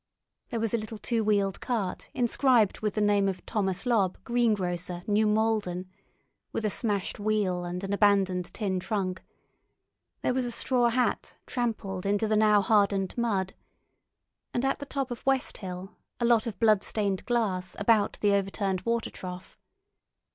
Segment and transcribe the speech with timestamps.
[0.49, 5.03] There was a little two wheeled cart inscribed with the name of Thomas Lobb, Greengrocer,
[5.05, 5.87] New Malden,
[6.51, 9.23] with a smashed wheel and an abandoned tin trunk;
[10.23, 13.53] there was a straw hat trampled into the now hardened mud,
[14.55, 18.33] and at the top of West Hill a lot of blood stained glass about the
[18.33, 19.59] overturned water trough.